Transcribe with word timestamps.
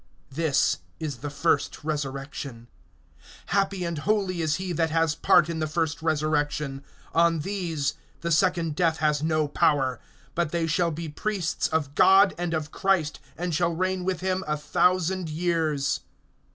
This 0.31 0.79
is 0.99 1.17
the 1.17 1.29
first 1.29 1.83
resurrection. 1.83 2.65
(6)Happy 3.51 3.87
and 3.87 3.99
holy 3.99 4.41
is 4.41 4.55
he 4.55 4.73
that 4.73 4.89
has 4.89 5.13
part 5.13 5.47
in 5.47 5.59
the 5.59 5.67
first 5.67 6.01
resurrection; 6.01 6.83
on 7.13 7.41
these 7.41 7.93
the 8.21 8.31
second 8.31 8.75
death 8.75 8.97
has 8.97 9.21
no 9.21 9.47
power, 9.47 9.99
but 10.33 10.49
they 10.49 10.65
shall 10.65 10.89
be 10.89 11.07
priests 11.07 11.67
of 11.67 11.93
God 11.93 12.33
and 12.39 12.55
of 12.55 12.71
Christ, 12.71 13.19
and 13.37 13.53
shall 13.53 13.75
reign 13.75 14.03
with 14.03 14.21
him 14.21 14.43
a 14.47 14.57
thousand 14.57 15.29
years. 15.29 15.99